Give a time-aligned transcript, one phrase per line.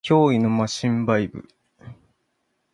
[0.03, 1.47] 脅威のマシンバイブ